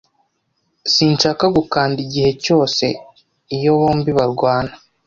[0.93, 2.85] Sinshaka gukanda igihe cyose
[3.55, 4.73] iyo bombi barwana.